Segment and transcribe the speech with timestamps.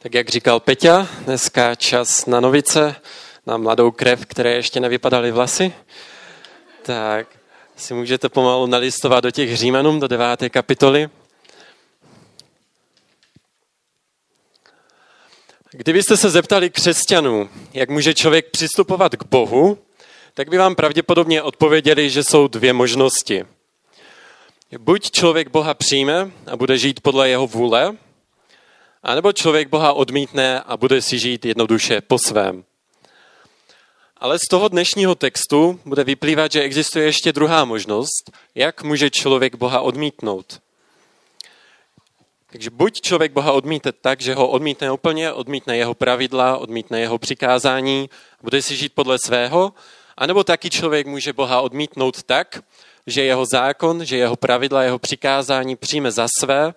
[0.00, 2.96] Tak jak říkal Peťa, dneska čas na novice,
[3.46, 5.72] na mladou krev, které ještě nevypadaly vlasy.
[6.82, 7.26] Tak
[7.76, 11.08] si můžete pomalu nalistovat do těch Římanům, do deváté kapitoly.
[15.70, 19.78] Kdybyste se zeptali křesťanů, jak může člověk přistupovat k Bohu,
[20.34, 23.44] tak by vám pravděpodobně odpověděli, že jsou dvě možnosti.
[24.78, 27.96] Buď člověk Boha přijme a bude žít podle jeho vůle,
[29.02, 32.64] a nebo člověk Boha odmítne a bude si žít jednoduše po svém.
[34.16, 39.54] Ale z toho dnešního textu bude vyplývat, že existuje ještě druhá možnost, jak může člověk
[39.54, 40.60] Boha odmítnout.
[42.52, 47.18] Takže buď člověk Boha odmítne tak, že ho odmítne úplně, odmítne jeho pravidla, odmítne jeho
[47.18, 48.10] přikázání,
[48.42, 49.72] bude si žít podle svého,
[50.16, 52.64] anebo taky člověk může Boha odmítnout tak,
[53.06, 56.74] že jeho zákon, že jeho pravidla, jeho přikázání přijme za své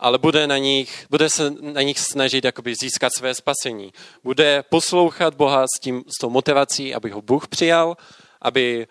[0.00, 3.92] ale bude, na nich, bude se na nich snažit jakoby získat své spasení.
[4.24, 7.96] Bude poslouchat Boha s, tím, s tou motivací, aby ho Bůh přijal,
[8.42, 8.86] aby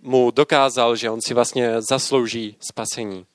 [0.00, 3.26] mu dokázal, že on si vlastně zaslouží spasení.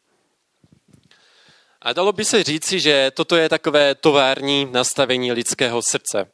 [1.82, 6.32] A dalo by se říci, že toto je takové tovární nastavení lidského srdce.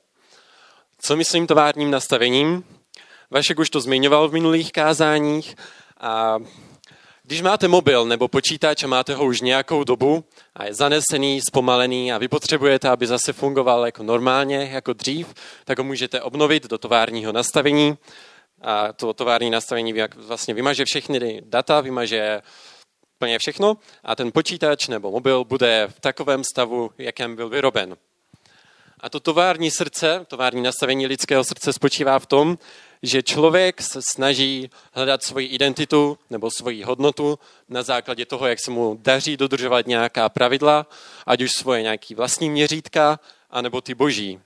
[0.99, 2.63] Co myslím továrním nastavením?
[3.31, 5.55] Vašek už to zmiňoval v minulých kázáních
[5.99, 6.37] a
[7.27, 10.23] když máte mobil nebo počítač a máte ho už nějakou dobu
[10.55, 15.33] a je zanesený, zpomalený a vy potřebujete, aby zase fungoval jako normálně, jako dřív,
[15.65, 17.97] tak ho můžete obnovit do továrního nastavení.
[18.61, 22.41] A to tovární nastavení vlastně vymaže všechny data, vymaže
[23.17, 27.97] plně všechno a ten počítač nebo mobil bude v takovém stavu, jakém byl vyroben.
[28.99, 32.57] A to tovární srdce, tovární nastavení lidského srdce spočívá v tom,
[33.03, 38.71] že člověk se snaží hledat svoji identitu nebo svoji hodnotu na základě toho, jak se
[38.71, 40.87] mu daří dodržovat nějaká pravidla,
[41.25, 44.39] ať už svoje nějaké vlastní měřítka, anebo ty boží.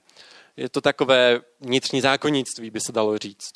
[0.56, 3.50] Je to takové vnitřní zákonnictví, by se dalo říct.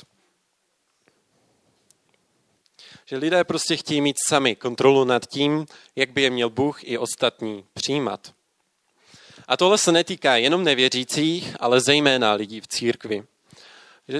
[3.06, 5.66] Že lidé prostě chtějí mít sami kontrolu nad tím,
[5.96, 8.34] jak by je měl Bůh i ostatní přijímat.
[9.48, 13.24] A tohle se netýká jenom nevěřících, ale zejména lidí v církvi.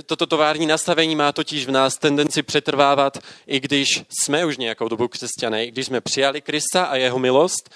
[0.07, 5.09] Toto tovární nastavení má totiž v nás tendenci přetrvávat, i když jsme už nějakou dobu
[5.09, 7.71] křesťané, i když jsme přijali Krista a jeho milost.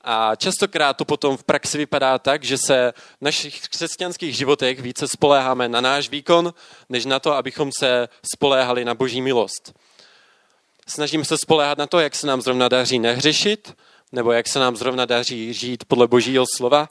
[0.00, 5.08] A častokrát to potom v praxi vypadá tak, že se v našich křesťanských životech více
[5.08, 6.54] spoléháme na náš výkon,
[6.88, 9.72] než na to, abychom se spoléhali na boží milost.
[10.86, 13.74] Snažíme se spoléhat na to, jak se nám zrovna daří nehřešit,
[14.12, 16.88] nebo jak se nám zrovna daří žít podle božího slova,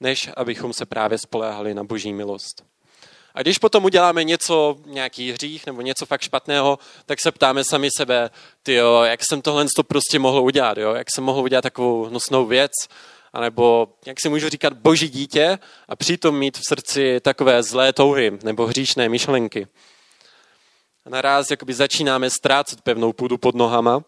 [0.00, 2.73] než abychom se právě spoléhali na boží milost.
[3.34, 7.88] A když potom uděláme něco, nějaký hřích nebo něco fakt špatného, tak se ptáme sami
[7.96, 8.30] sebe,
[8.62, 10.94] tyjo, jak jsem tohle to prostě mohl udělat, jo?
[10.94, 12.72] jak jsem mohl udělat takovou nosnou věc,
[13.32, 15.58] anebo jak si můžu říkat boží dítě
[15.88, 19.66] a přitom mít v srdci takové zlé touhy nebo hříšné myšlenky.
[21.06, 24.02] A naraz jakoby začínáme ztrácet pevnou půdu pod nohama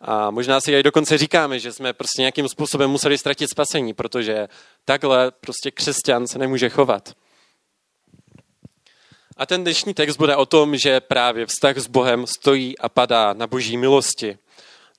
[0.00, 4.48] a možná si i dokonce říkáme, že jsme prostě nějakým způsobem museli ztratit spasení, protože
[4.84, 7.14] takhle prostě křesťan se nemůže chovat.
[9.38, 13.32] A ten dnešní text bude o tom, že právě vztah s Bohem stojí a padá
[13.32, 14.38] na boží milosti.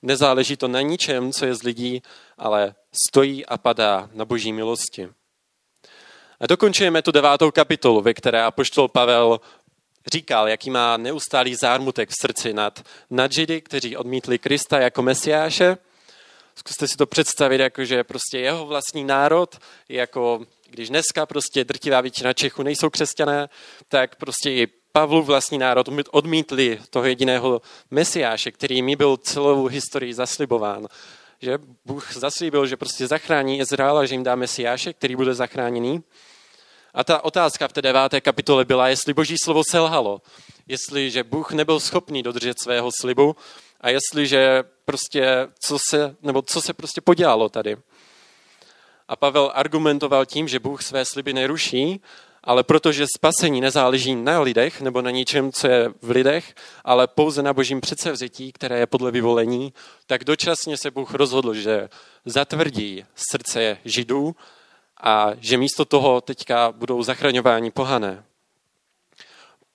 [0.02, 2.02] Nezáleží to na ničem, co je z lidí,
[2.38, 2.74] ale
[3.06, 5.08] stojí a padá na boží milosti.
[6.40, 9.40] A dokončujeme tu devátou kapitolu, ve které apoštol Pavel
[10.12, 15.76] říkal, jaký má neustálý zármutek v srdci nad, nad Židy, kteří odmítli Krista jako mesiáše.
[16.54, 22.00] Zkuste si to představit, jako že prostě jeho vlastní národ, jako když dneska prostě drtivá
[22.00, 23.48] většina Čechů nejsou křesťané,
[23.88, 30.14] tak prostě i Pavlu vlastní národ odmítli toho jediného mesiáše, který mi byl celou historii
[30.14, 30.86] zaslibován.
[31.40, 36.02] Že Bůh zaslíbil, že prostě zachrání Izrael a že jim dá mesiáše, který bude zachráněný.
[36.94, 40.22] A ta otázka v té deváté kapitole byla, jestli boží slovo selhalo,
[40.66, 43.36] jestli, že Bůh nebyl schopný dodržet svého slibu
[43.80, 47.76] a jestliže prostě, co se, nebo co se prostě podělalo tady.
[49.08, 52.00] A Pavel argumentoval tím, že Bůh své sliby neruší,
[52.44, 56.54] ale protože spasení nezáleží na lidech nebo na ničem, co je v lidech,
[56.84, 59.72] ale pouze na božím předsevzetí, které je podle vyvolení,
[60.06, 61.88] tak dočasně se Bůh rozhodl, že
[62.24, 64.36] zatvrdí srdce židů
[65.00, 68.24] a že místo toho teďka budou zachraňováni pohané.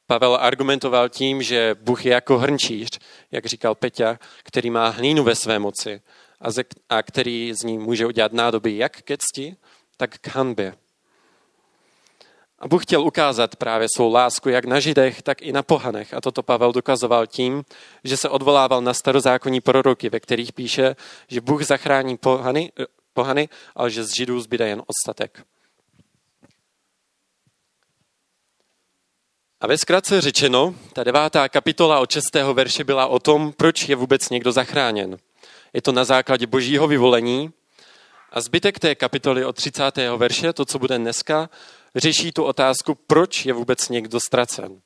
[0.07, 2.99] Pavel argumentoval tím, že Bůh je jako hrnčíř,
[3.31, 6.01] jak říkal Peťa, který má hlínu ve své moci
[6.43, 9.55] a, ze, a který z ní může udělat nádoby jak ke cti,
[9.97, 10.75] tak k hanbě.
[12.59, 16.13] A Bůh chtěl ukázat právě svou lásku jak na Židech, tak i na pohanech.
[16.13, 17.63] A toto Pavel dokazoval tím,
[18.03, 20.95] že se odvolával na starozákonní proroky, ve kterých píše,
[21.27, 25.45] že Bůh zachrání pohany, eh, pohany ale že z Židů zbyde jen ostatek.
[29.61, 33.95] A ve zkratce řečeno, ta devátá kapitola od čestého verše byla o tom, proč je
[33.95, 35.17] vůbec někdo zachráněn.
[35.73, 37.53] Je to na základě božího vyvolení
[38.31, 39.97] a zbytek té kapitoly od 30.
[40.17, 41.49] verše, to, co bude dneska,
[41.95, 44.81] řeší tu otázku, proč je vůbec někdo ztracen.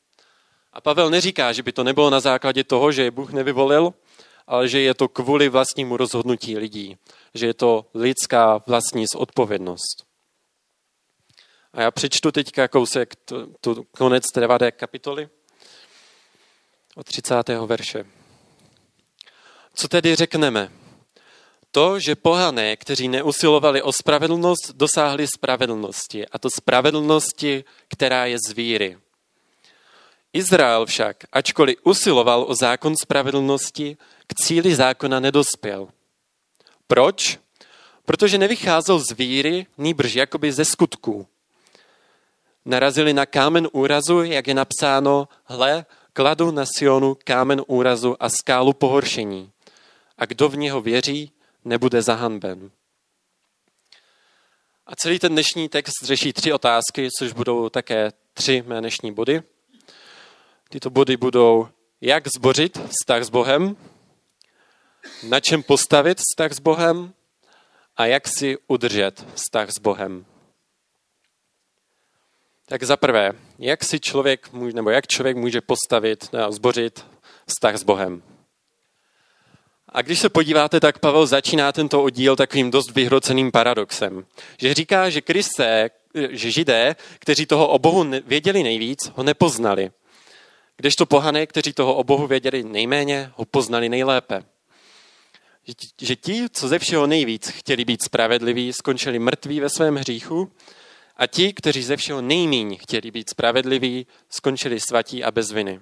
[0.73, 3.93] A Pavel neříká, že by to nebylo na základě toho, že je Bůh nevyvolil,
[4.47, 6.97] ale že je to kvůli vlastnímu rozhodnutí lidí,
[7.33, 10.05] že je to lidská vlastní odpovědnost.
[11.73, 15.29] A já přečtu teďka kousek, tu, tu konec té deváté kapitoly
[16.95, 17.49] od 30.
[17.65, 18.05] verše.
[19.79, 20.71] Co tedy řekneme?
[21.71, 26.27] To, že pohané, kteří neusilovali o spravedlnost, dosáhli spravedlnosti.
[26.27, 28.97] A to spravedlnosti, která je z víry.
[30.33, 33.97] Izrael však, ačkoliv usiloval o zákon spravedlnosti,
[34.27, 35.87] k cíli zákona nedospěl.
[36.87, 37.39] Proč?
[38.05, 41.27] Protože nevycházel z víry, nýbrž jakoby ze skutků.
[42.65, 48.73] Narazili na kámen úrazu, jak je napsáno, hle, kladu na Sionu kámen úrazu a skálu
[48.73, 49.51] pohoršení.
[50.17, 51.31] A kdo v něho věří,
[51.65, 52.71] nebude zahanben.
[54.85, 59.43] A celý ten dnešní text řeší tři otázky, což budou také tři mé dnešní body.
[60.69, 61.67] Tyto body budou,
[62.01, 63.75] jak zbořit vztah s Bohem,
[65.23, 67.13] na čem postavit vztah s Bohem
[67.97, 70.25] a jak si udržet vztah s Bohem.
[72.65, 77.05] Tak za prvé, jak si člověk může, nebo jak člověk může postavit, zbořit
[77.47, 78.23] vztah s Bohem.
[79.89, 84.25] A když se podíváte, tak Pavel začíná tento oddíl takovým dost vyhroceným paradoxem.
[84.57, 85.89] Že říká, že Kristé,
[86.29, 89.91] že židé, kteří toho o Bohu věděli nejvíc, ho nepoznali.
[90.77, 94.43] Kdežto pohané, kteří toho o Bohu věděli nejméně, ho poznali nejlépe.
[96.01, 100.51] Že ti, co ze všeho nejvíc chtěli být spravedliví, skončili mrtví ve svém hříchu
[101.17, 105.79] a ti, kteří ze všeho nejméně chtěli být spravedliví, skončili svatí a bez viny.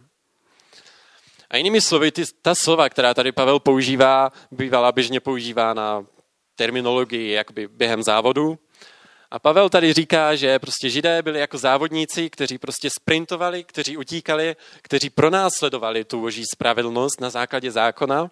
[1.50, 6.06] A jinými slovy, ty, ta slova, která tady Pavel používá, bývala běžně používána
[6.56, 8.60] terminologii jakoby během závodu.
[9.32, 14.56] A Pavel tady říká, že prostě židé byli jako závodníci, kteří prostě sprintovali, kteří utíkali,
[14.82, 18.32] kteří pronásledovali tu boží spravedlnost na základě zákona,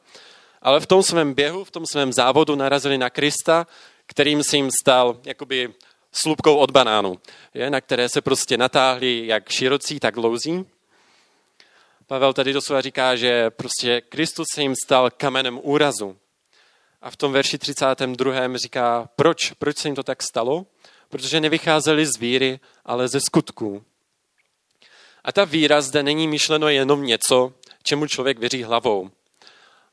[0.62, 3.68] ale v tom svém běhu, v tom svém závodu narazili na Krista,
[4.06, 5.74] kterým se jim stal jakoby
[6.12, 7.20] slupkou od banánu,
[7.54, 10.66] je, na které se prostě natáhli jak širocí, tak dlouzí.
[12.08, 16.18] Pavel tady doslova říká, že prostě Kristus se jim stal kamenem úrazu.
[17.02, 18.58] A v tom verši 32.
[18.58, 19.52] říká, proč?
[19.52, 20.66] Proč se jim to tak stalo?
[21.10, 23.84] Protože nevycházeli z víry, ale ze skutků.
[25.24, 27.54] A ta víra zde není myšleno jenom něco,
[27.84, 29.10] čemu člověk věří hlavou,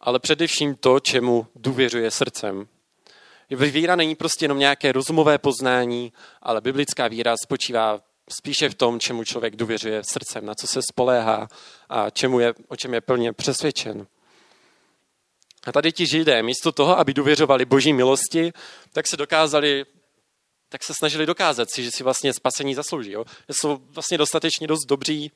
[0.00, 2.68] ale především to, čemu důvěřuje srdcem.
[3.50, 8.00] Víra není prostě jenom nějaké rozumové poznání, ale biblická víra spočívá
[8.38, 11.48] spíše v tom, čemu člověk důvěřuje srdcem, na co se spoléhá
[11.88, 14.06] a čemu je, o čem je plně přesvědčen.
[15.66, 18.52] A tady ti židé, místo toho, aby důvěřovali boží milosti,
[18.92, 19.84] tak se dokázali,
[20.68, 23.10] tak se snažili dokázat si, že si vlastně spasení zaslouží.
[23.10, 23.24] Jo?
[23.48, 25.32] Že jsou vlastně dostatečně dost dobří,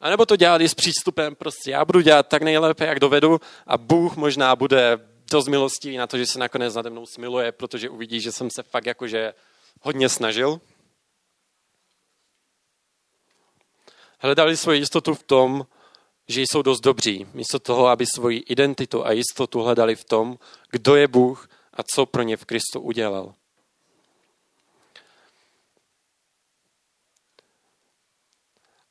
[0.00, 3.78] a nebo to dělali s přístupem, prostě já budu dělat tak nejlépe, jak dovedu a
[3.78, 4.98] Bůh možná bude
[5.30, 8.62] dost milostivý na to, že se nakonec nade mnou smiluje, protože uvidí, že jsem se
[8.62, 9.34] fakt jakože
[9.80, 10.60] hodně snažil.
[14.18, 15.66] Hledali svoji jistotu v tom,
[16.28, 20.38] že jsou dost dobří, místo toho, aby svoji identitu a jistotu hledali v tom,
[20.70, 23.34] kdo je Bůh a co pro ně v Kristu udělal.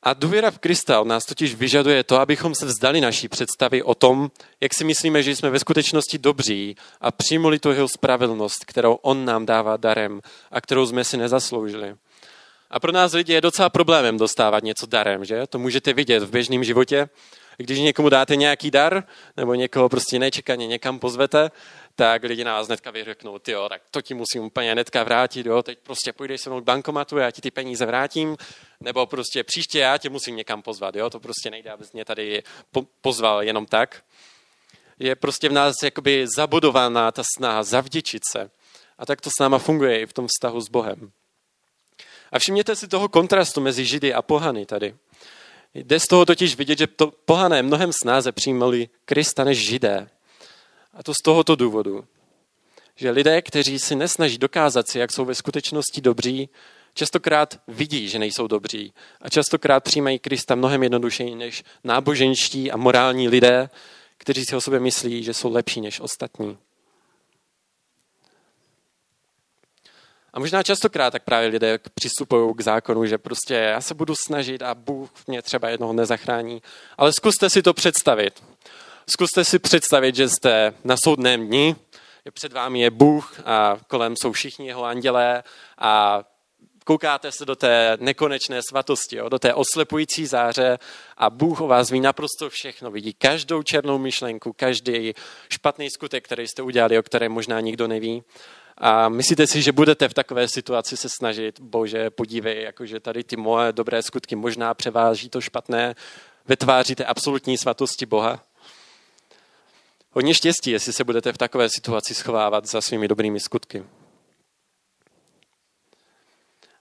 [0.02, 3.94] A důvěra v Krista od nás totiž vyžaduje to, abychom se vzdali naší představy o
[3.94, 4.30] tom,
[4.60, 9.24] jak si myslíme, že jsme ve skutečnosti dobří a přijmuli tu jeho spravedlnost, kterou on
[9.24, 10.20] nám dává darem
[10.50, 11.96] a kterou jsme si nezasloužili.
[12.70, 15.46] A pro nás lidi je docela problémem dostávat něco darem, že?
[15.46, 17.08] To můžete vidět v běžném životě.
[17.56, 19.04] Když někomu dáte nějaký dar,
[19.36, 21.50] nebo někoho prostě nečekaně někam pozvete,
[21.94, 25.46] tak lidi na vás hnedka vyřeknou, ty jo, tak to ti musím úplně hnedka vrátit,
[25.46, 28.36] jo, teď prostě půjdeš se mnou k bankomatu, já ti ty peníze vrátím,
[28.80, 32.42] nebo prostě příště já tě musím někam pozvat, jo, to prostě nejde, abys mě tady
[33.00, 34.02] pozval jenom tak.
[34.98, 38.50] Je prostě v nás jakoby zabudovaná ta snaha zavděčit se.
[38.98, 41.12] A tak to s náma funguje i v tom vztahu s Bohem.
[42.32, 44.94] A všimněte si toho kontrastu mezi Židy a pohany tady.
[45.74, 50.08] Jde z toho totiž vidět, že to pohané mnohem snáze přijímali Krista než Židé.
[50.94, 52.04] A to z tohoto důvodu,
[52.96, 56.48] že lidé, kteří si nesnaží dokázat si, jak jsou ve skutečnosti dobří,
[56.94, 58.92] častokrát vidí, že nejsou dobří
[59.22, 63.70] a častokrát přijímají Krista mnohem jednodušeji než náboženští a morální lidé,
[64.18, 66.58] kteří si o sobě myslí, že jsou lepší než ostatní.
[70.32, 74.62] A možná častokrát tak právě lidé přistupují k zákonu, že prostě já se budu snažit
[74.62, 76.62] a Bůh mě třeba jednoho nezachrání.
[76.98, 78.42] Ale zkuste si to představit.
[79.10, 81.76] Zkuste si představit, že jste na soudném dni,
[82.30, 85.42] před vámi je Bůh a kolem jsou všichni jeho andělé
[85.78, 86.22] a
[86.84, 90.78] koukáte se do té nekonečné svatosti, jo, do té oslepující záře
[91.16, 92.90] a Bůh o vás ví naprosto všechno.
[92.90, 95.14] Vidí každou černou myšlenku, každý
[95.48, 98.22] špatný skutek, který jste udělali, o kterém možná nikdo neví.
[98.80, 103.36] A myslíte si, že budete v takové situaci se snažit, bože, podívej, jakože tady ty
[103.36, 105.94] moje dobré skutky možná převáží to špatné,
[106.48, 108.44] vytváříte absolutní svatosti Boha?
[110.10, 113.84] Hodně štěstí, jestli se budete v takové situaci schovávat za svými dobrými skutky.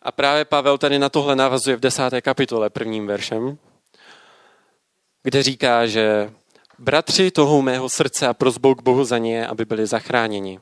[0.02, 3.58] A právě Pavel tady na tohle navazuje v desáté kapitole prvním veršem,
[5.24, 6.34] kde říká, že
[6.80, 10.60] bratři toho mého srdce a prozbou k Bohu za ně, aby byli zachráněni.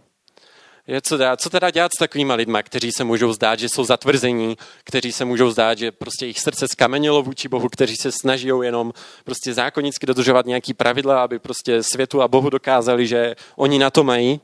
[0.88, 3.84] Je co, dá, co teda dělat s takovými lidmi, kteří se můžou zdát, že jsou
[3.84, 8.48] zatvrzení, kteří se můžou zdát, že prostě jejich srdce skamenilo vůči Bohu, kteří se snaží
[8.64, 13.90] jenom prostě zákonicky dodržovat nějaký pravidla, aby prostě světu a Bohu dokázali, že oni na
[13.90, 14.42] to mají.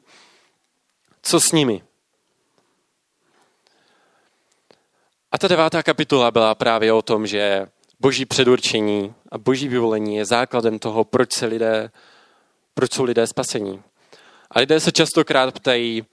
[1.21, 1.83] Co s nimi?
[5.31, 7.67] A ta devátá kapitola byla právě o tom, že
[7.99, 11.91] boží předurčení a boží vyvolení je základem toho, proč se lidé,
[12.73, 13.81] proč jsou lidé spasení.
[14.51, 16.05] A lidé se častokrát ptají,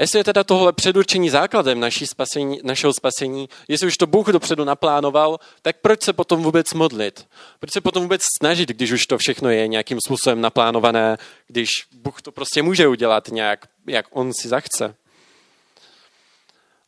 [0.00, 4.28] a jestli je teda tohle předurčení základem naší spasení, našeho spasení, jestli už to Bůh
[4.28, 7.26] dopředu naplánoval, tak proč se potom vůbec modlit?
[7.58, 12.22] Proč se potom vůbec snažit, když už to všechno je nějakým způsobem naplánované, když Bůh
[12.22, 14.94] to prostě může udělat nějak, jak on si zachce?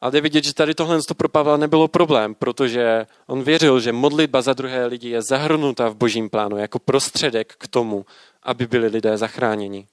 [0.00, 4.42] Ale jde vidět, že tady tohle pro Pavla nebylo problém, protože on věřil, že modlitba
[4.42, 8.06] za druhé lidi je zahrnuta v božím plánu jako prostředek k tomu,
[8.42, 9.86] aby byli lidé zachráněni.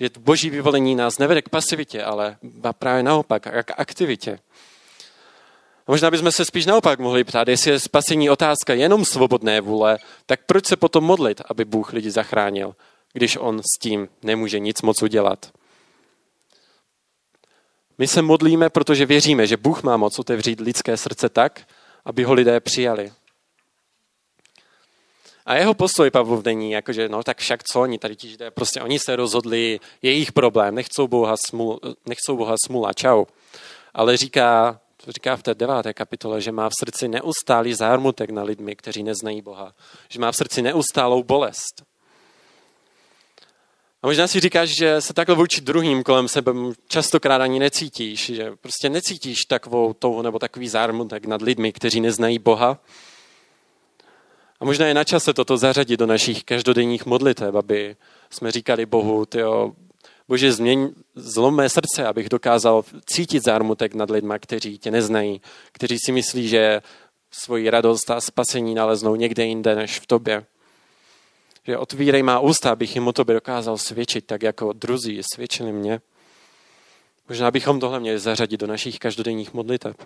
[0.00, 2.36] Že boží vyvolení nás nevede k pasivitě, ale
[2.78, 4.38] právě naopak, k aktivitě.
[5.88, 10.40] Možná bychom se spíš naopak mohli ptát, jestli je spasení otázka jenom svobodné vůle, tak
[10.46, 12.74] proč se potom modlit, aby Bůh lidi zachránil,
[13.12, 15.50] když on s tím nemůže nic moc udělat?
[17.98, 21.60] My se modlíme, protože věříme, že Bůh má moc otevřít lidské srdce tak,
[22.04, 23.12] aby ho lidé přijali.
[25.50, 28.98] A jeho postoj Pavlov není, jakože, no tak však co oni tady ti prostě oni
[28.98, 33.24] se rozhodli, jejich problém, nechcou Boha, smul, nechcou Boha smula, čau.
[33.94, 38.76] Ale říká, říká v té deváté kapitole, že má v srdci neustálý zármutek na lidmi,
[38.76, 39.74] kteří neznají Boha.
[40.08, 41.82] Že má v srdci neustálou bolest.
[44.02, 46.52] A možná si říkáš, že se takhle vůči druhým kolem sebe
[46.88, 52.38] častokrát ani necítíš, že prostě necítíš takovou touhu nebo takový zármutek nad lidmi, kteří neznají
[52.38, 52.78] Boha.
[54.60, 57.96] A možná je na čase toto zařadit do našich každodenních modlitev, aby
[58.30, 59.72] jsme říkali Bohu, tyjo,
[60.28, 65.40] Bože, změň, zlom mé srdce, abych dokázal cítit zármutek nad lidmi, kteří tě neznají,
[65.72, 66.82] kteří si myslí, že
[67.30, 70.46] svoji radost a spasení naleznou někde jinde než v tobě
[71.66, 76.00] že otvírej má ústa, abych jim o tobě dokázal svědčit, tak jako druzí svědčili mě.
[77.28, 79.96] Možná bychom tohle měli zařadit do našich každodenních modliteb.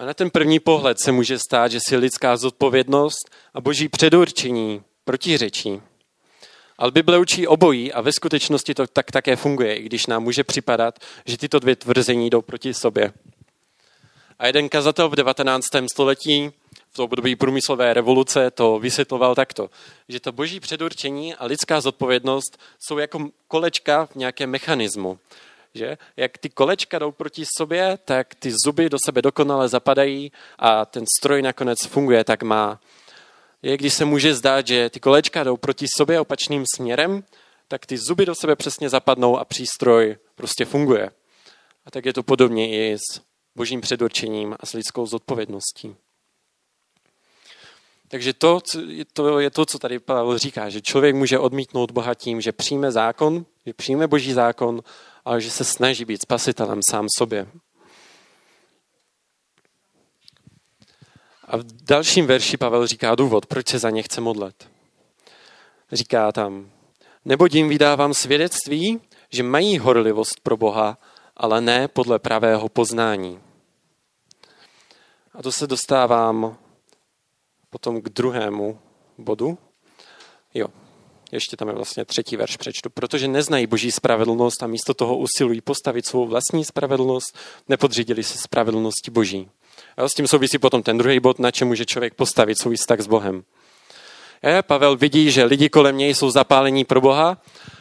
[0.00, 4.82] A na ten první pohled se může stát, že si lidská zodpovědnost a boží předurčení
[5.04, 5.82] protiřečí.
[6.78, 10.44] Ale Bible učí obojí a ve skutečnosti to tak také funguje, i když nám může
[10.44, 13.12] připadat, že tyto dvě tvrzení jdou proti sobě.
[14.38, 15.66] A jeden kazatel v 19.
[15.92, 16.50] století
[16.92, 19.70] v období průmyslové revoluce to vysvětloval takto,
[20.08, 25.18] že to boží předurčení a lidská zodpovědnost jsou jako kolečka v nějakém mechanismu.
[25.74, 25.98] Že?
[26.16, 31.04] Jak ty kolečka jdou proti sobě, tak ty zuby do sebe dokonale zapadají a ten
[31.18, 32.80] stroj nakonec funguje, tak má.
[33.62, 37.24] Je, když se může zdát, že ty kolečka jdou proti sobě opačným směrem,
[37.68, 41.10] tak ty zuby do sebe přesně zapadnou a přístroj prostě funguje.
[41.84, 43.20] A tak je to podobně i s
[43.56, 45.96] božím předurčením a s lidskou zodpovědností.
[48.08, 48.60] Takže to,
[49.12, 52.92] to je to, co tady Pavel říká, že člověk může odmítnout Boha tím, že přijme
[52.92, 54.82] zákon, že přijme boží zákon,
[55.30, 57.46] ale že se snaží být spasitelem sám sobě.
[61.44, 64.70] A v dalším verši Pavel říká důvod, proč se za ně chce modlet.
[65.92, 66.70] Říká tam,
[67.24, 70.98] nebo jim vydávám svědectví, že mají horlivost pro Boha,
[71.36, 73.40] ale ne podle pravého poznání.
[75.34, 76.56] A to se dostávám
[77.70, 78.80] potom k druhému
[79.18, 79.58] bodu.
[80.54, 80.68] Jo,
[81.32, 82.90] ještě tam je vlastně třetí verš přečtu.
[82.90, 87.36] Protože neznají boží spravedlnost a místo toho usilují postavit svou vlastní spravedlnost,
[87.68, 89.48] nepodřídili se spravedlnosti boží.
[89.96, 93.00] A s tím souvisí potom ten druhý bod, na čem může člověk postavit svůj vztah
[93.00, 93.42] s Bohem.
[94.42, 97.38] Je, Pavel vidí, že lidi kolem něj jsou zapálení pro Boha,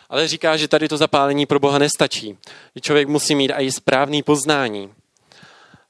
[0.10, 2.38] ale říká, že tady to zapálení pro Boha nestačí.
[2.76, 4.94] Že člověk musí mít i správný poznání.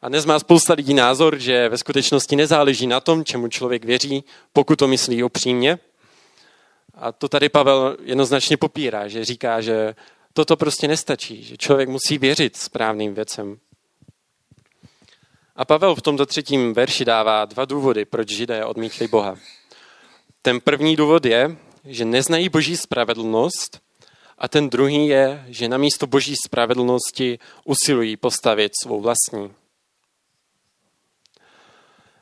[0.01, 4.23] A dnes má spousta lidí názor, že ve skutečnosti nezáleží na tom, čemu člověk věří,
[4.53, 5.79] pokud to myslí upřímně.
[7.01, 9.95] A to tady Pavel jednoznačně popírá, že říká, že
[10.33, 13.59] toto prostě nestačí, že člověk musí věřit správným věcem.
[15.55, 19.37] A Pavel v tomto třetím verši dává dva důvody, proč židé odmítli Boha.
[20.41, 23.79] Ten první důvod je, že neznají boží spravedlnost
[24.37, 29.53] a ten druhý je, že na místo boží spravedlnosti usilují postavit svou vlastní.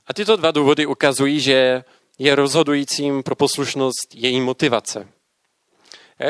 [0.07, 1.83] A tyto dva důvody ukazují, že
[2.19, 5.07] je rozhodujícím pro poslušnost její motivace.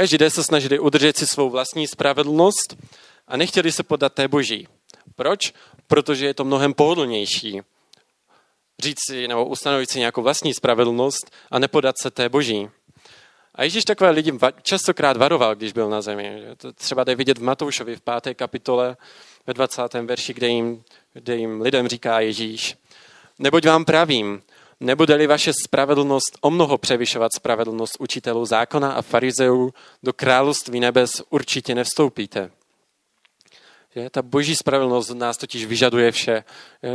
[0.04, 2.76] Židé se snažili udržet si svou vlastní spravedlnost
[3.28, 4.68] a nechtěli se podat té boží.
[5.16, 5.54] Proč?
[5.88, 7.62] Protože je to mnohem pohodlnější
[8.80, 12.70] říct si nebo ustanovit si nějakou vlastní spravedlnost a nepodat se té boží.
[13.56, 16.44] A Ježíš takové lidi častokrát varoval, když byl na zemi.
[16.58, 18.98] To třeba jde vidět v Matoušovi v páté kapitole
[19.48, 19.94] ve 20.
[19.94, 22.78] verši, kde jim, kde jim lidem říká Ježíš.
[23.40, 24.42] Neboť vám pravím,
[24.80, 31.76] nebude-li vaše spravedlnost o mnoho převyšovat spravedlnost učitelů zákona a farizeů, do království nebes určitě
[31.76, 32.52] nevstoupíte.
[33.96, 34.10] Že?
[34.10, 36.44] Ta boží spravedlnost nás totiž vyžaduje vše.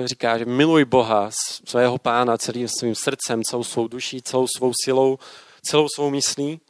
[0.04, 1.30] Říká, že miluj Boha,
[1.68, 5.18] svého pána celým svým srdcem, celou svou duší, celou svou silou,
[5.62, 6.60] celou svou myslí.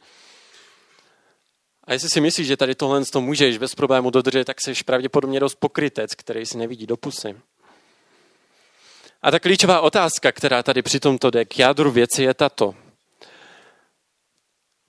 [1.83, 5.39] A jestli si myslíš, že tady tohle to můžeš bez problému dodržet, tak jsi pravděpodobně
[5.39, 7.35] dost pokrytec, který si nevidí do pusy.
[9.23, 12.75] A ta klíčová otázka, která tady při tomto jde k jádru věci, je tato.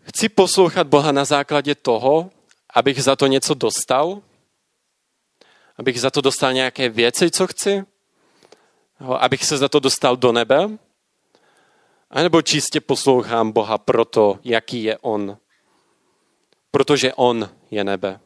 [0.02, 2.30] Chci poslouchat Boha na základě toho,
[2.74, 4.22] abych za to něco dostal?
[5.76, 7.84] Abych za to dostal nějaké věci, co chci?
[9.18, 10.68] Abych se za to dostal do nebe?
[12.10, 15.38] A nebo čistě poslouchám Boha proto, jaký je On?
[16.70, 18.20] Protože On je nebe.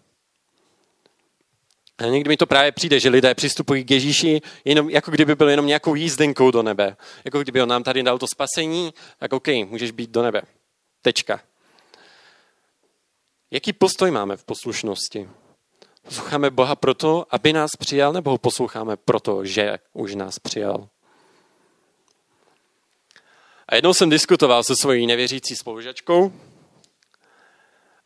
[1.98, 5.48] A někdy mi to právě přijde, že lidé přistupují k Ježíši jenom, jako kdyby byl
[5.48, 6.96] jenom nějakou jízdenkou do nebe.
[7.24, 10.42] Jako kdyby on nám tady dal to spasení, tak OK, můžeš být do nebe.
[11.02, 11.40] Tečka.
[13.50, 15.28] Jaký postoj máme v poslušnosti?
[16.02, 20.88] Posloucháme Boha proto, aby nás přijal, nebo ho posloucháme proto, že už nás přijal?
[23.68, 26.32] A jednou jsem diskutoval se svojí nevěřící spolužačkou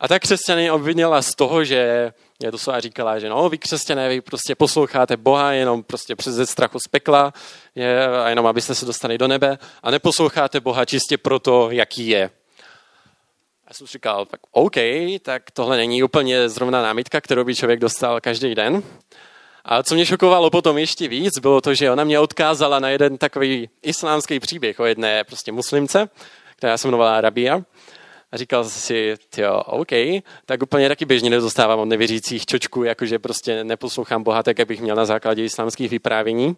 [0.03, 2.11] a tak křesťany obvinila z toho, že
[2.43, 6.49] je to a říkala, že no, vy křesťané, vy prostě posloucháte Boha jenom prostě přes
[6.49, 7.33] strachu z pekla,
[7.75, 12.29] je, a jenom abyste se dostali do nebe a neposloucháte Boha čistě proto, jaký je.
[13.67, 14.75] Já jsem říkal, tak OK,
[15.21, 18.83] tak tohle není úplně zrovna námitka, kterou by člověk dostal každý den.
[19.65, 23.17] A co mě šokovalo potom ještě víc, bylo to, že ona mě odkázala na jeden
[23.17, 26.09] takový islámský příběh o jedné prostě muslimce,
[26.55, 27.61] která se jmenovala Rabia.
[28.33, 29.91] A říkal si, jo, OK,
[30.45, 34.95] tak úplně taky běžně nedostávám od nevěřících čočků, jakože prostě neposlouchám Boha tak, abych měl
[34.95, 36.57] na základě islámských vyprávění.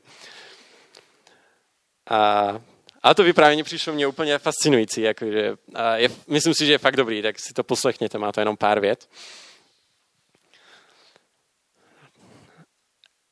[2.09, 2.61] A,
[3.03, 6.95] a to vyprávění přišlo mě úplně fascinující, jakože, a je, myslím si, že je fakt
[6.95, 9.09] dobrý, tak si to poslechněte, má to jenom pár vět.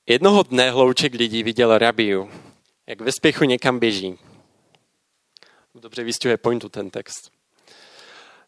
[0.08, 2.32] Jednoho dne hlouček lidí viděl rabiu,
[2.88, 4.20] jak ve spěchu někam běží.
[5.76, 7.33] Dobře vystihuje pointu ten text.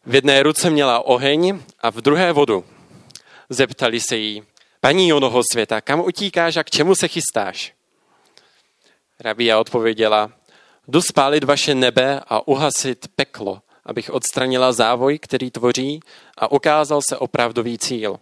[0.06, 2.64] V jedné ruce měla oheň a v druhé vodu.
[3.48, 4.42] Zeptali se jí,
[4.80, 7.74] paní onoho světa, kam utíkáš a k čemu se chystáš?
[9.20, 10.32] Rabia odpověděla,
[10.88, 16.00] jdu spálit vaše nebe a uhasit peklo, abych odstranila závoj, který tvoří
[16.38, 18.20] a ukázal se opravdový cíl.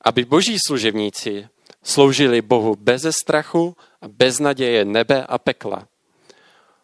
[0.00, 1.48] Aby boží služebníci
[1.82, 5.88] sloužili Bohu bez strachu a bez naděje nebe a pekla.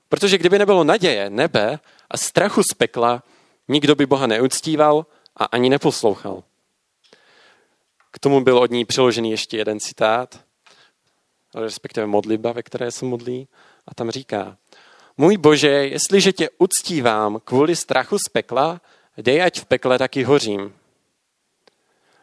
[0.08, 1.78] Protože kdyby nebylo naděje, nebe
[2.10, 3.22] a strachu z pekla,
[3.68, 6.42] Nikdo by Boha neuctíval a ani neposlouchal.
[8.10, 10.40] K tomu byl od ní přiložený ještě jeden citát,
[11.54, 13.48] respektive modlitba, ve které se modlí.
[13.86, 14.56] A tam říká,
[15.16, 18.80] můj Bože, jestliže tě uctívám kvůli strachu z pekla,
[19.16, 20.74] dej ať v pekle taky hořím.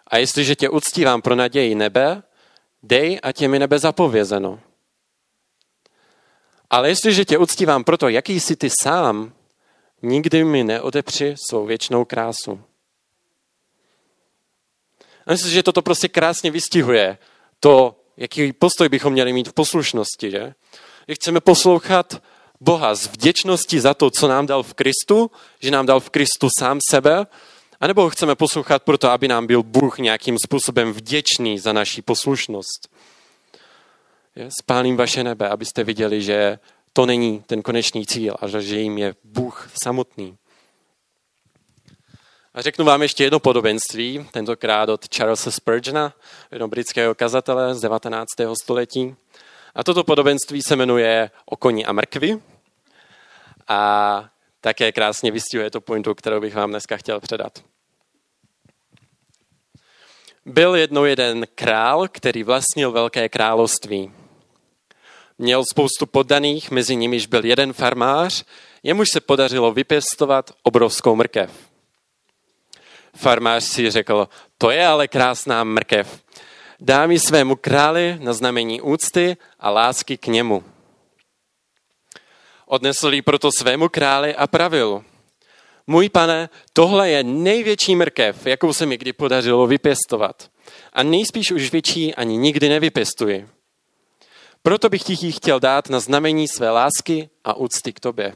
[0.08, 2.24] A jestliže tě uctívám pro naději nebe,
[2.84, 4.60] dej, ať je mi nebe zapovězeno.
[6.70, 9.34] Ale jestliže tě uctívám proto, jaký jsi ty sám,
[10.02, 12.62] nikdy mi neodepři svou věčnou krásu.
[15.26, 17.18] A myslím, že toto prostě krásně vystihuje
[17.60, 20.32] to, jaký postoj bychom měli mít v poslušnosti.
[20.32, 20.54] Že?
[21.08, 22.22] Že chceme poslouchat
[22.60, 26.50] Boha z vděčnosti za to, co nám dal v Kristu, že nám dal v Kristu
[26.60, 27.28] sám sebe,
[27.80, 32.90] anebo ho chceme poslouchat proto, aby nám byl Bůh nějakým způsobem vděčný za naší poslušnost.
[34.62, 36.60] Spálím vaše nebe, abyste viděli, že
[36.94, 40.38] to není ten konečný cíl a že jim je Bůh samotný.
[42.54, 46.14] A řeknu vám ještě jedno podobenství, tentokrát od Charlesa Spurgeona,
[46.52, 48.28] jednoho britského kazatele z 19.
[48.62, 49.16] století.
[49.76, 52.42] A toto podobenství se jmenuje O koni a mrkvi.
[53.68, 54.30] A
[54.62, 57.64] také krásně vystihuje to pointu, kterou bych vám dneska chtěl předat.
[60.46, 64.12] Byl jednou jeden král, který vlastnil velké království.
[65.42, 68.44] Měl spoustu poddaných, mezi nimiž byl jeden farmář,
[68.84, 71.52] jemuž se podařilo vypěstovat obrovskou mrkev.
[73.16, 74.28] Farmář si řekl,
[74.58, 76.22] to je ale krásná mrkev.
[76.80, 80.64] Dám ji svému králi na znamení úcty a lásky k němu.
[82.66, 85.04] Odnesl ji proto svému králi a pravil.
[85.88, 90.50] Můj pane, tohle je největší mrkev, jakou se mi kdy podařilo vypěstovat.
[90.94, 93.48] A nejspíš už větší ani nikdy nevypěstuji.
[94.64, 98.36] Proto bych ti ji chtěl dát na znamení své lásky a úcty k tobě.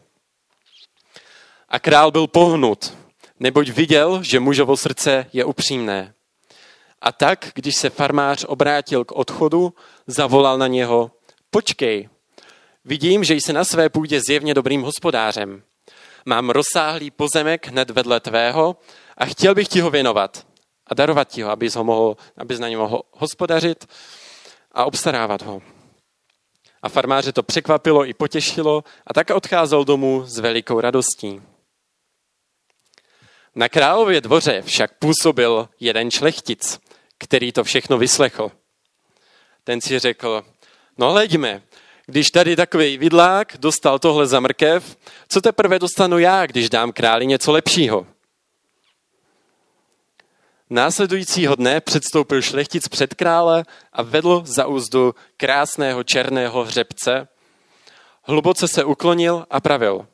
[1.69, 2.97] A král byl pohnut,
[3.39, 6.13] neboť viděl, že mužovo srdce je upřímné.
[7.01, 9.73] A tak, když se farmář obrátil k odchodu,
[10.07, 11.11] zavolal na něho,
[11.49, 12.09] počkej,
[12.85, 15.63] vidím, že jsi na své půdě zjevně dobrým hospodářem.
[16.25, 18.77] Mám rozsáhlý pozemek hned vedle tvého
[19.17, 20.47] a chtěl bych ti ho věnovat
[20.87, 23.85] a darovat ti ho, abys, ho mohl, abys na něm mohl hospodařit
[24.71, 25.74] a obstarávat ho.
[26.85, 31.41] A farmáře to překvapilo i potěšilo a tak odcházel domů s velikou radostí.
[33.55, 36.79] Na králově dvoře však působil jeden šlechtic,
[37.17, 38.51] který to všechno vyslechl.
[39.63, 40.43] Ten si řekl,
[40.97, 41.61] no hleďme,
[42.05, 47.25] když tady takový vidlák dostal tohle za mrkev, co teprve dostanu já, když dám králi
[47.25, 48.07] něco lepšího?
[50.69, 57.27] Následujícího dne předstoupil šlechtic před krále a vedl za úzdu krásného černého hřebce.
[58.23, 60.07] Hluboce se uklonil a pravil.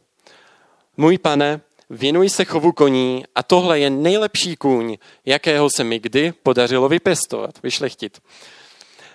[0.97, 6.31] Můj pane, věnuj se chovu koní a tohle je nejlepší kůň, jakého se mi kdy
[6.43, 8.19] podařilo vypěstovat, vyšlechtit.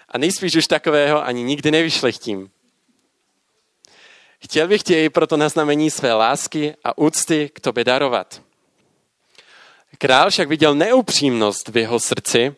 [0.08, 2.50] A nejspíš už takového ani nikdy nevyšlechtím.
[4.38, 8.45] Chtěl bych tě proto na znamení své lásky a úcty k tobě darovat.
[9.98, 12.54] Král však viděl neupřímnost v jeho srdci,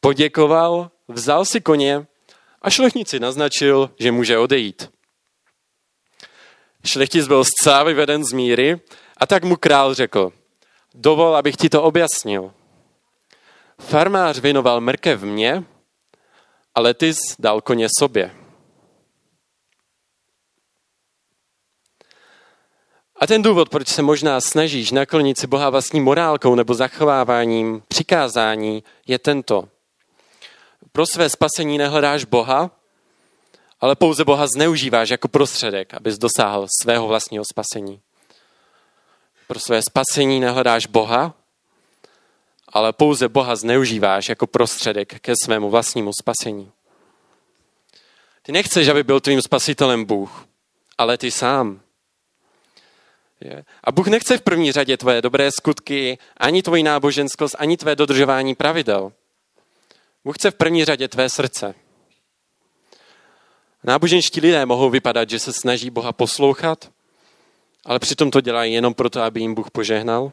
[0.00, 2.06] poděkoval, vzal si koně
[2.62, 4.90] a šlechnici naznačil, že může odejít.
[6.84, 8.80] Šlechtic byl zcela vyveden z míry
[9.16, 10.32] a tak mu král řekl,
[10.94, 12.54] dovol, abych ti to objasnil.
[13.80, 15.64] Farmář věnoval mrkev mně,
[16.74, 18.39] ale ty dal koně sobě.
[23.20, 28.84] A ten důvod, proč se možná snažíš naklonit si Boha vlastní morálkou nebo zachováváním přikázání,
[29.06, 29.68] je tento.
[30.92, 32.70] Pro své spasení nehledáš Boha,
[33.80, 38.00] ale pouze Boha zneužíváš jako prostředek, abys dosáhl svého vlastního spasení.
[39.46, 41.34] Pro své spasení nehledáš Boha,
[42.68, 46.72] ale pouze Boha zneužíváš jako prostředek ke svému vlastnímu spasení.
[48.42, 50.46] Ty nechceš, aby byl tvým spasitelem Bůh,
[50.98, 51.80] ale ty sám.
[53.40, 53.64] Je.
[53.84, 58.54] A Bůh nechce v první řadě tvoje dobré skutky, ani tvoji náboženskost, ani tvé dodržování
[58.54, 59.12] pravidel.
[60.24, 61.74] Bůh chce v první řadě tvé srdce.
[63.84, 66.90] Náboženští lidé mohou vypadat, že se snaží Boha poslouchat,
[67.84, 70.32] ale přitom to dělají jenom proto, aby jim Bůh požehnal.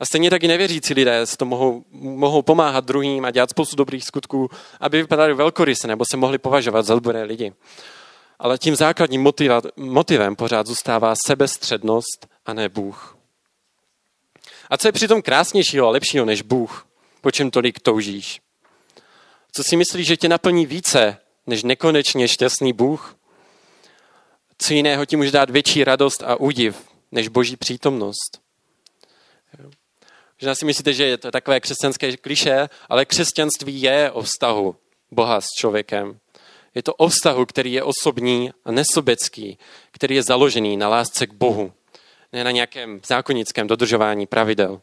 [0.00, 4.50] A stejně taky nevěřící lidé to mohou, mohou pomáhat druhým a dělat spoustu dobrých skutků,
[4.80, 7.52] aby vypadali velkoryse nebo se mohli považovat za dobré lidi
[8.38, 13.18] ale tím základním motiva, motivem pořád zůstává sebestřednost a ne Bůh.
[14.70, 16.86] A co je přitom krásnějšího a lepšího než Bůh,
[17.20, 18.40] po čem tolik toužíš?
[19.52, 23.16] Co si myslíš, že tě naplní více než nekonečně šťastný Bůh?
[24.58, 28.40] Co jiného ti může dát větší radost a údiv než boží přítomnost?
[30.40, 34.76] Možná si myslíte, že je to takové křesťanské kliše, ale křesťanství je o vztahu
[35.10, 36.20] Boha s člověkem.
[36.74, 39.58] Je to o vztahu, který je osobní a nesobecký,
[39.90, 41.72] který je založený na lásce k Bohu,
[42.32, 44.80] ne na nějakém zákonickém dodržování pravidel.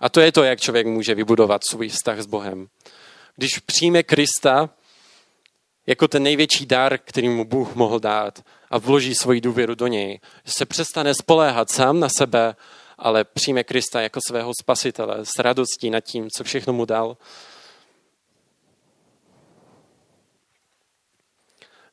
[0.00, 2.68] A to je to, jak člověk může vybudovat svůj vztah s Bohem.
[3.36, 4.70] Když přijme Krista
[5.86, 10.20] jako ten největší dar, který mu Bůh mohl dát a vloží svoji důvěru do něj,
[10.44, 12.56] se přestane spoléhat sám na sebe,
[12.98, 17.16] ale přijme Krista jako svého spasitele s radostí nad tím, co všechno mu dal,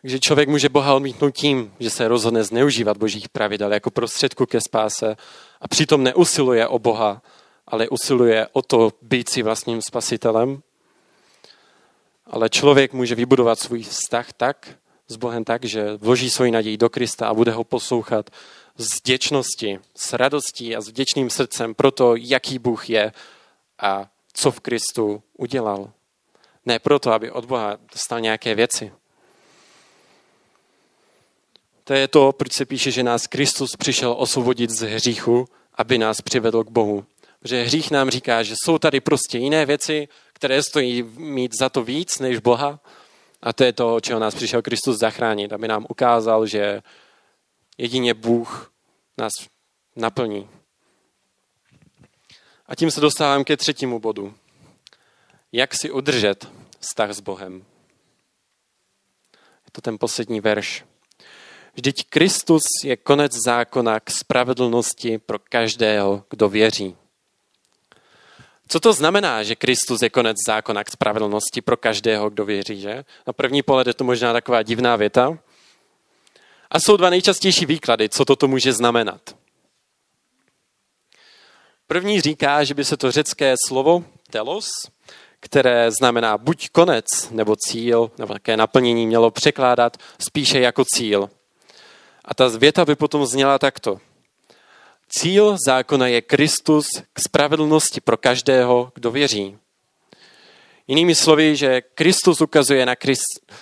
[0.04, 4.62] Takže člověk může Boha odmítnout tím, že se rozhodne zneužívat božích pravidel jako prostředku ke
[4.62, 5.18] spáse
[5.62, 7.22] a přitom neusiluje o Boha,
[7.68, 10.62] ale usiluje o to být si vlastním spasitelem.
[12.26, 14.70] Ale člověk může vybudovat svůj vztah tak,
[15.08, 18.30] s Bohem tak, že vloží svoji naději do Krista a bude ho poslouchat
[18.78, 23.12] z vděčnosti, s radostí a s vděčným srdcem pro to, jaký Bůh je
[23.80, 25.92] a co v Kristu udělal.
[26.66, 28.92] Ne proto, aby od Boha dostal nějaké věci.
[31.84, 36.22] To je to, proč se píše, že nás Kristus přišel osvobodit z hříchu, aby nás
[36.22, 37.06] přivedl k Bohu.
[37.40, 41.84] Protože hřích nám říká, že jsou tady prostě jiné věci, které stojí mít za to
[41.84, 42.80] víc než Boha.
[43.42, 46.82] A to je to, čeho nás přišel Kristus zachránit, aby nám ukázal, že
[47.78, 48.72] jedině Bůh
[49.18, 49.34] nás
[49.96, 50.50] naplní.
[52.68, 54.34] A tím se dostávám ke třetímu bodu.
[55.52, 56.48] Jak si udržet
[56.80, 57.66] vztah s Bohem?
[59.66, 60.84] Je to ten poslední verš.
[61.74, 66.96] Vždyť Kristus je konec zákona k spravedlnosti pro každého, kdo věří.
[68.68, 73.06] Co to znamená, že Kristus je konec zákona k spravedlnosti pro každého, kdo věří, že?
[73.28, 75.38] Na první pohled je to možná taková divná věta.
[76.70, 79.36] A jsou dva nejčastější výklady, co toto může znamenat.
[81.88, 84.70] První říká, že by se to řecké slovo telos,
[85.40, 91.30] které znamená buď konec nebo cíl, nebo také naplnění, mělo překládat spíše jako cíl.
[92.26, 94.00] A ta věta by potom zněla takto.
[95.10, 99.58] Cíl zákona je Kristus k spravedlnosti pro každého, kdo věří.
[100.88, 103.54] Jinými slovy, že Kristus ukazuje na Krist,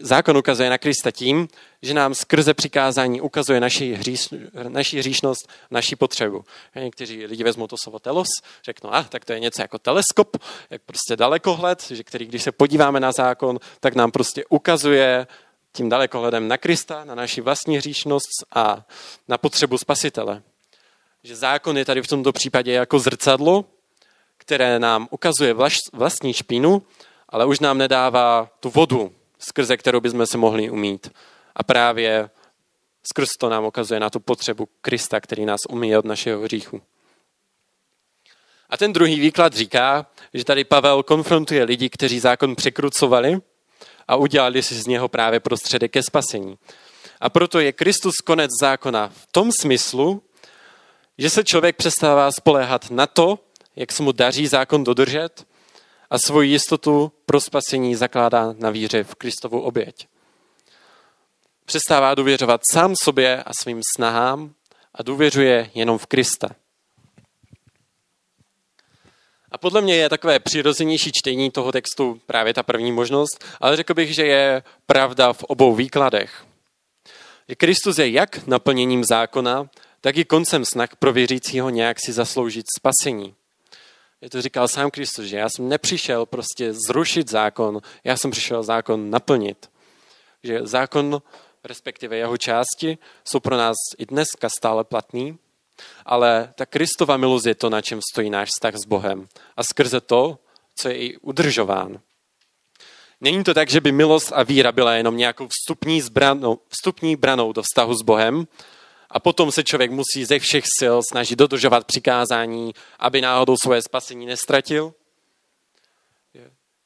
[0.00, 1.48] zákon ukazuje na Krista tím,
[1.82, 4.28] že nám skrze přikázání ukazuje naši, hříš,
[4.68, 6.44] naši hříšnost, naši potřebu.
[6.74, 8.28] Někteří lidi vezmou to slovo telos,
[8.64, 10.36] řeknou, ah, tak to je něco jako teleskop,
[10.70, 15.26] jak prostě dalekohled, že který, když se podíváme na zákon, tak nám prostě ukazuje
[15.76, 18.86] tím dalekohledem na Krista, na naši vlastní hříšnost a
[19.28, 20.42] na potřebu spasitele.
[21.22, 23.64] Že zákon je tady v tomto případě jako zrcadlo,
[24.38, 25.54] které nám ukazuje
[25.92, 26.82] vlastní špínu,
[27.28, 31.12] ale už nám nedává tu vodu, skrze kterou bychom se mohli umít.
[31.54, 32.30] A právě
[33.12, 36.82] skrz to nám ukazuje na tu potřebu Krista, který nás umí od našeho hříchu.
[38.70, 43.40] A ten druhý výklad říká, že tady Pavel konfrontuje lidi, kteří zákon překrucovali
[44.08, 46.58] a udělali si z něho právě prostředek ke spasení.
[47.20, 50.22] A proto je Kristus konec zákona v tom smyslu,
[51.18, 53.38] že se člověk přestává spoléhat na to,
[53.76, 55.46] jak se mu daří zákon dodržet
[56.10, 60.06] a svoji jistotu pro spasení zakládá na víře v Kristovu oběť.
[61.64, 64.54] Přestává důvěřovat sám sobě a svým snahám
[64.94, 66.48] a důvěřuje jenom v Krista.
[69.56, 73.94] A podle mě je takové přirozenější čtení toho textu právě ta první možnost, ale řekl
[73.94, 76.44] bych, že je pravda v obou výkladech.
[77.56, 83.34] Kristus je jak naplněním zákona, tak i koncem snah pro věřícího nějak si zasloužit spasení.
[84.20, 88.62] Je to říkal sám Kristus, že já jsem nepřišel prostě zrušit zákon, já jsem přišel
[88.62, 89.70] zákon naplnit.
[90.42, 91.22] Že zákon,
[91.64, 95.38] respektive jeho části, jsou pro nás i dneska stále platný,
[96.06, 99.28] ale ta Kristova milost je to, na čem stojí náš vztah s Bohem.
[99.56, 100.38] A skrze to,
[100.76, 102.00] co je i udržován.
[103.20, 107.52] Není to tak, že by milost a víra byla jenom nějakou vstupní, zbranou, vstupní branou
[107.52, 108.46] do vztahu s Bohem
[109.10, 114.26] a potom se člověk musí ze všech sil snažit dodržovat přikázání, aby náhodou svoje spasení
[114.26, 114.94] nestratil.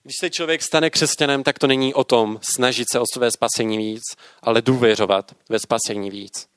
[0.03, 3.79] Když se člověk stane křesťanem, tak to není o tom snažit se o své spasení
[3.79, 4.03] víc,
[4.43, 6.50] ale důvěřovat ve spasení víc.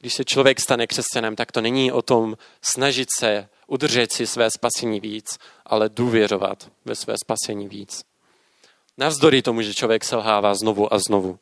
[0.00, 4.50] Když se člověk stane křesťanem, tak to není o tom snažit se udržet si své
[4.50, 8.04] spasení víc, ale důvěřovat ve své spasení víc.
[8.98, 11.38] Navzdory tomu, že člověk selhává znovu a znovu.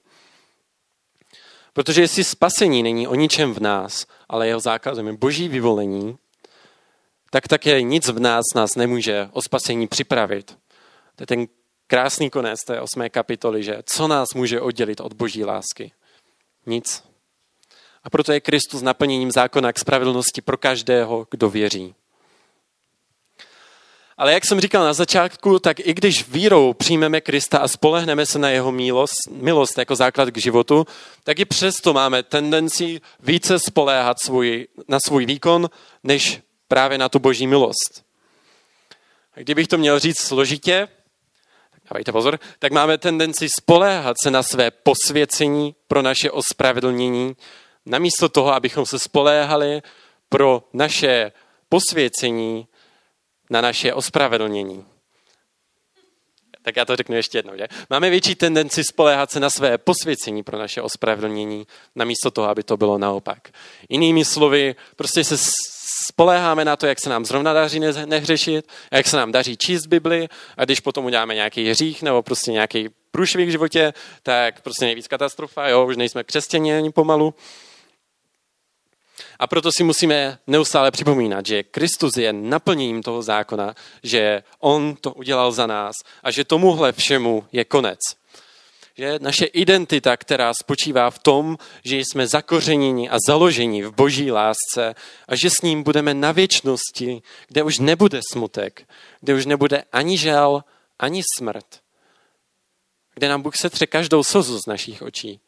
[1.72, 6.18] Protože jestli spasení není o ničem v nás, ale jeho zákazem je boží vyvolení,
[7.30, 10.58] tak také nic v nás nás nemůže o spasení připravit.
[11.16, 11.46] To je ten
[11.86, 15.92] krásný konec té osmé kapitoly, že co nás může oddělit od boží lásky?
[16.66, 17.13] Nic.
[18.04, 21.94] A proto je Kristus naplněním zákona k spravedlnosti pro každého, kdo věří.
[24.16, 28.38] Ale jak jsem říkal na začátku, tak i když vírou přijmeme Krista a spolehneme se
[28.38, 30.86] na jeho milost, milost jako základ k životu,
[31.24, 35.70] tak i přesto máme tendenci více spoléhat svůj, na svůj výkon,
[36.02, 38.04] než právě na tu boží milost.
[39.36, 40.88] A kdybych to měl říct složitě,
[41.90, 47.36] dávajte pozor, tak máme tendenci spoléhat se na své posvěcení pro naše ospravedlnění,
[47.86, 49.82] namísto toho, abychom se spoléhali
[50.28, 51.32] pro naše
[51.68, 52.66] posvěcení
[53.50, 54.84] na naše ospravedlnění.
[56.62, 57.56] Tak já to řeknu ještě jednou.
[57.56, 57.68] Že?
[57.90, 62.76] Máme větší tendenci spoléhat se na své posvěcení pro naše ospravedlnění, namísto toho, aby to
[62.76, 63.48] bylo naopak.
[63.88, 65.36] Jinými slovy, prostě se
[66.08, 70.28] spoléháme na to, jak se nám zrovna daří nehřešit, jak se nám daří číst Bibli
[70.56, 73.92] a když potom uděláme nějaký hřích nebo prostě nějaký průšvih v životě,
[74.22, 77.34] tak prostě nejvíc katastrofa, jo, už nejsme křesťané ani pomalu.
[79.38, 85.12] A proto si musíme neustále připomínat, že Kristus je naplněním toho zákona, že On to
[85.12, 87.98] udělal za nás a že tomuhle všemu je konec.
[88.98, 94.94] Že naše identita, která spočívá v tom, že jsme zakořeněni a založeni v boží lásce
[95.28, 98.88] a že s ním budeme na věčnosti, kde už nebude smutek,
[99.20, 100.64] kde už nebude ani žal,
[100.98, 101.66] ani smrt,
[103.14, 105.40] kde nám Bůh setře každou slzu z našich očí.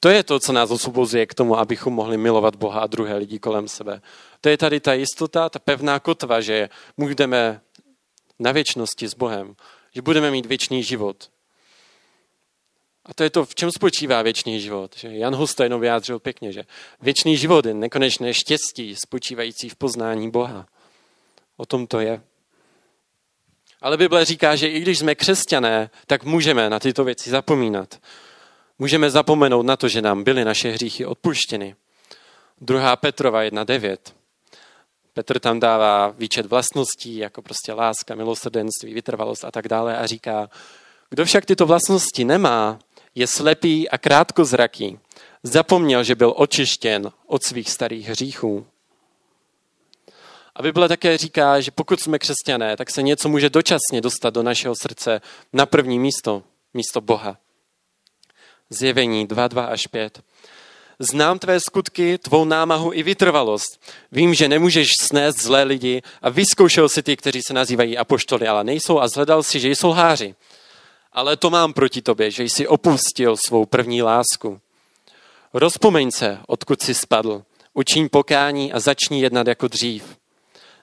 [0.00, 3.38] To je to, co nás osvobozuje k tomu, abychom mohli milovat Boha a druhé lidi
[3.38, 4.02] kolem sebe.
[4.40, 7.60] To je tady ta jistota, ta pevná kotva, že můžeme
[8.38, 9.56] na věčnosti s Bohem,
[9.94, 11.30] že budeme mít věčný život.
[13.04, 14.96] A to je to, v čem spočívá věčný život.
[14.96, 16.64] Že Jan Hus to jenom vyjádřil pěkně, že
[17.00, 20.66] věčný život je nekonečné štěstí spočívající v poznání Boha.
[21.56, 22.22] O tom to je.
[23.80, 28.00] Ale Bible říká, že i když jsme křesťané, tak můžeme na tyto věci zapomínat.
[28.78, 31.76] Můžeme zapomenout na to, že nám byly naše hříchy odpuštěny.
[32.60, 32.96] 2.
[32.96, 33.96] Petrova 1.9.
[35.14, 40.50] Petr tam dává výčet vlastností, jako prostě láska, milosrdenství, vytrvalost a tak dále a říká,
[41.10, 42.78] kdo však tyto vlastnosti nemá,
[43.14, 44.98] je slepý a krátkozraký.
[45.42, 48.66] Zapomněl, že byl očištěn od svých starých hříchů.
[50.54, 54.42] A Bible také říká, že pokud jsme křesťané, tak se něco může dočasně dostat do
[54.42, 55.20] našeho srdce
[55.52, 56.42] na první místo,
[56.74, 57.36] místo Boha.
[58.70, 60.22] Zjevení 2, 2 až 5.
[60.98, 63.80] Znám tvé skutky, tvou námahu i vytrvalost.
[64.12, 68.64] Vím, že nemůžeš snést zlé lidi a vyzkoušel si ty, kteří se nazývají apoštoly, ale
[68.64, 70.34] nejsou a zhledal si, že jsou háři.
[71.12, 74.60] Ale to mám proti tobě, že jsi opustil svou první lásku.
[75.54, 77.42] Rozpomeň se, odkud jsi spadl.
[77.74, 80.16] Učiň pokání a začni jednat jako dřív.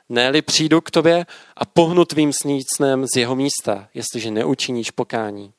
[0.09, 1.25] ne přijdu k tobě
[1.57, 5.53] a pohnu tvým snícnem z jeho místa, jestliže neučiníš pokání.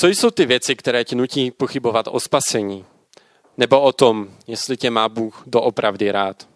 [0.00, 2.84] Co jsou ty věci, které ti nutí pochybovat o spasení?
[3.56, 6.48] Nebo o tom, jestli tě má Bůh doopravdy rád?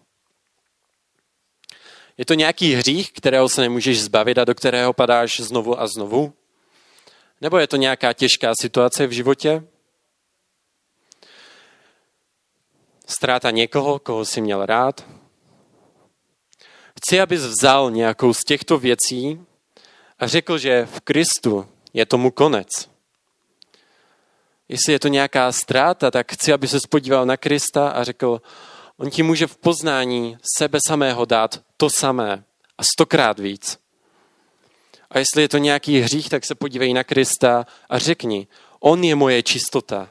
[2.17, 6.33] Je to nějaký hřích, kterého se nemůžeš zbavit a do kterého padáš znovu a znovu?
[7.41, 9.63] Nebo je to nějaká těžká situace v životě?
[13.07, 15.05] Ztráta někoho, koho jsi měl rád?
[16.97, 19.45] Chci, abys vzal nějakou z těchto věcí
[20.19, 22.94] a řekl, že v Kristu je tomu konec.
[24.69, 28.41] Jestli je to nějaká ztráta, tak chci, aby se spodíval na Krista a řekl,
[28.97, 32.43] on ti může v poznání sebe samého dát to samé
[32.77, 33.79] a stokrát víc.
[35.09, 38.47] A jestli je to nějaký hřích, tak se podívej na Krista a řekni,
[38.79, 40.09] on je moje čistota.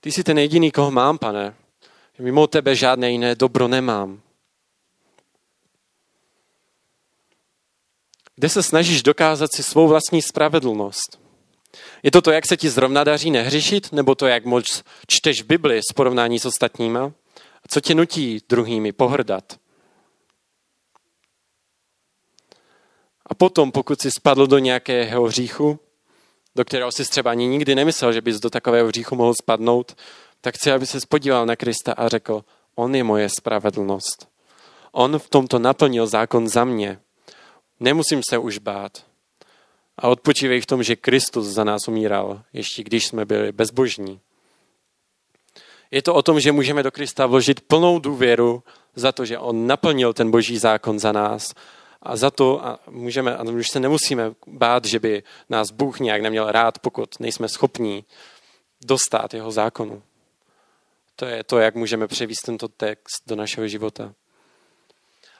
[0.00, 1.54] Ty jsi ten jediný, koho mám, pane.
[2.18, 4.22] Mimo tebe žádné jiné dobro nemám.
[8.36, 11.20] Kde se snažíš dokázat si svou vlastní spravedlnost.
[12.02, 15.80] Je to to, jak se ti zrovna daří nehřešit, nebo to, jak moc čteš Bibli
[15.90, 17.12] s porovnání s ostatníma?
[17.68, 19.58] Co tě nutí druhými pohrdat?
[23.26, 25.78] A potom, pokud jsi spadl do nějakého hříchu,
[26.56, 29.96] do kterého jsi třeba ani nikdy nemyslel, že bys do takového hříchu mohl spadnout,
[30.40, 32.44] tak chci, aby se spodíval na Krista a řekl,
[32.74, 34.28] on je moje spravedlnost.
[34.92, 37.00] On v tomto naplnil zákon za mě.
[37.80, 39.06] Nemusím se už bát.
[39.98, 44.20] A odpočívej v tom, že Kristus za nás umíral, ještě když jsme byli bezbožní.
[45.90, 48.62] Je to o tom, že můžeme do Krista vložit plnou důvěru
[48.94, 51.54] za to, že on naplnil ten boží zákon za nás
[52.02, 56.22] a za to a můžeme, a už se nemusíme bát, že by nás Bůh nějak
[56.22, 58.04] neměl rád, pokud nejsme schopní
[58.84, 60.02] dostat jeho zákonu.
[61.16, 64.14] To je to, jak můžeme převíst tento text do našeho života.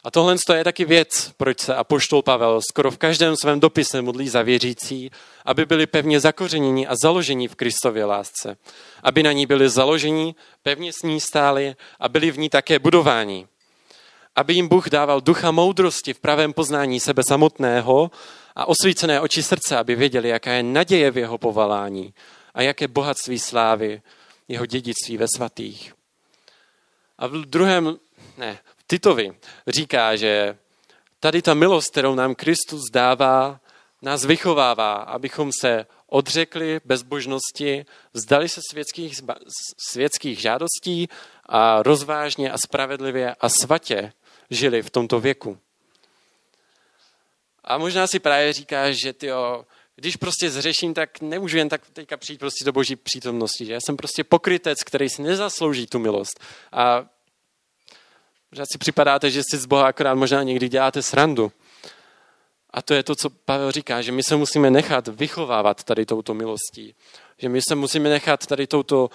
[0.06, 4.28] A tohle je taky věc, proč se apoštol Pavel skoro v každém svém dopise modlí
[4.28, 5.10] za věřící,
[5.44, 8.56] aby byli pevně zakořeněni a založeni v Kristově lásce.
[9.02, 13.46] Aby na ní byli založeni, pevně s ní stáli a byli v ní také budováni.
[14.36, 18.10] Aby jim Bůh dával ducha moudrosti v pravém poznání sebe samotného
[18.56, 22.14] a osvícené oči srdce, aby věděli, jaká je naděje v jeho povolání
[22.54, 24.02] a jaké bohatství slávy
[24.48, 25.94] jeho dědictví ve svatých.
[27.18, 27.96] A v druhém,
[28.38, 30.58] ne, Titovi říká, že
[31.20, 33.60] tady ta milost, kterou nám Kristus dává,
[34.02, 39.20] nás vychovává, abychom se odřekli bezbožnosti, vzdali se světských,
[39.90, 41.08] světských žádostí
[41.46, 44.12] a rozvážně a spravedlivě a svatě
[44.50, 45.58] žili v tomto věku.
[47.64, 49.64] A možná si právě říkáš, že tyjo,
[49.98, 53.66] Když prostě zřeším, tak nemůžu jen tak teďka přijít prostě do boží přítomnosti.
[53.66, 53.72] Že?
[53.72, 56.40] Já jsem prostě pokrytec, který si nezaslouží tu milost.
[56.72, 57.06] A
[58.56, 61.52] možná si připadáte, že si z Boha akorát možná někdy děláte srandu.
[62.70, 66.34] A to je to, co Pavel říká, že my se musíme nechat vychovávat tady touto
[66.34, 66.94] milostí.
[67.38, 69.10] Že my se musíme nechat tady touto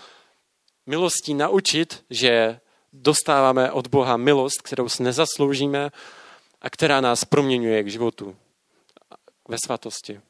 [0.85, 2.59] milostí naučit, že
[2.93, 5.89] dostáváme od Boha milost, kterou si nezasloužíme
[6.61, 8.35] a která nás proměňuje k životu
[9.47, 10.21] ve svatosti.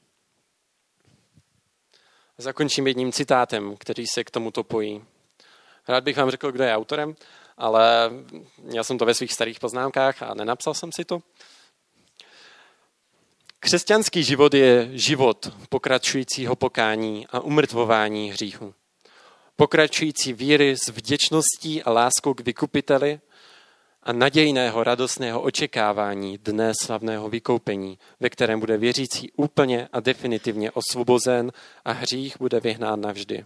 [2.38, 5.04] Zakončím jedním citátem, který se k tomuto pojí.
[5.88, 7.16] Rád bych vám řekl, kdo je autorem,
[7.62, 8.12] ale
[8.74, 11.22] já jsem to ve svých starých poznámkách a nenapsal jsem si to.
[13.60, 18.74] Křesťanský život je život pokračujícího pokání a umrtvování hříchu.
[19.56, 23.20] Pokračující víry s vděčností a láskou k vykupiteli
[24.04, 31.52] a nadějného radostného očekávání dne slavného vykoupení, ve kterém bude věřící úplně a definitivně osvobozen
[31.86, 33.46] a hřích bude vyhnán navždy.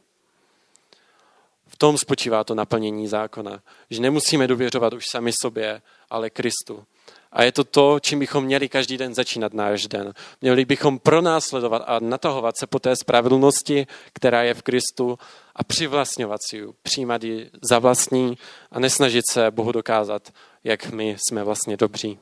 [1.75, 3.59] V tom spočívá to naplnění zákona,
[3.89, 6.85] že nemusíme důvěřovat už sami sobě, ale Kristu.
[7.31, 10.13] A je to to, čím bychom měli každý den začínat náš den.
[10.41, 15.19] Měli bychom pronásledovat a natahovat se po té spravedlnosti, která je v Kristu
[15.55, 18.37] a přivlastňovat si ji, přijímat ji za vlastní
[18.71, 22.19] a nesnažit se Bohu dokázat, jak my jsme vlastně dobří.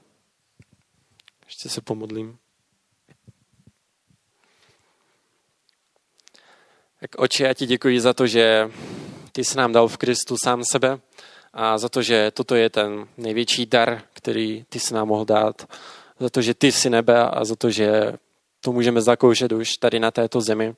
[1.46, 2.38] Ještě se pomodlím.
[7.00, 8.70] Tak oči, já ti děkuji za to, že
[9.36, 11.00] ty jsi nám dal v Kristu sám sebe
[11.54, 15.68] a za to, že toto je ten největší dar, který ty jsi nám mohl dát.
[16.20, 18.14] Za to, že ty jsi nebe a za to, že
[18.62, 20.76] to můžeme zakoušet už tady na této zemi.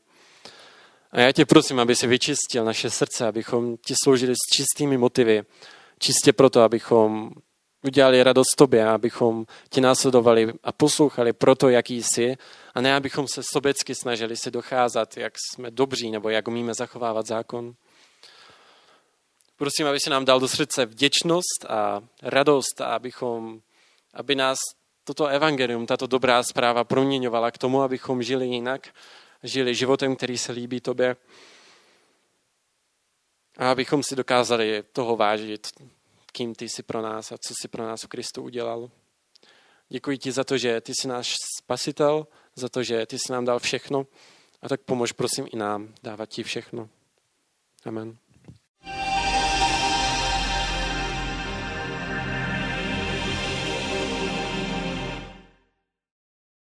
[1.12, 5.44] A já tě prosím, aby si vyčistil naše srdce, abychom ti sloužili s čistými motivy.
[6.00, 7.32] Čistě proto, abychom
[7.84, 12.36] udělali radost tobě, abychom ti následovali a poslouchali proto, jaký jsi,
[12.76, 17.28] a ne abychom se sobecky snažili si docházet, jak jsme dobří nebo jak umíme zachovávat
[17.28, 17.74] zákon.
[19.58, 23.62] Prosím, aby se nám dal do srdce vděčnost a radost a abychom,
[24.14, 24.58] aby nás
[25.04, 28.96] toto evangelium, tato dobrá zpráva proměňovala k tomu, abychom žili jinak,
[29.44, 31.16] žili životem, který se líbí tobě
[33.58, 35.68] a abychom si dokázali toho vážit,
[36.32, 38.90] kým ty jsi pro nás a co jsi pro nás v Kristu udělal.
[39.90, 43.46] Děkuji ti za to, že ty jsi náš spasitel, za to, že ty jsi nám
[43.46, 44.08] dal všechno
[44.62, 46.90] a tak pomož prosím i nám dávat ti všechno.
[47.86, 48.18] Amen.